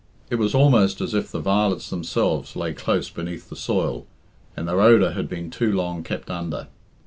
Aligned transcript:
It 0.31 0.37
was 0.37 0.55
almost 0.55 0.99
as 0.99 1.13
if 1.13 1.29
the 1.31 1.39
violets 1.39 1.91
themselves 1.91 2.55
lay 2.55 2.73
close 2.73 3.11
beneath 3.11 3.49
the 3.49 3.55
soil, 3.55 4.07
and 4.57 4.67
their 4.67 4.81
odour 4.81 5.11
had 5.11 5.29
been 5.29 5.51
too 5.51 5.71
long 5.71 6.01
kept 6.01 6.31
under. 6.31 6.69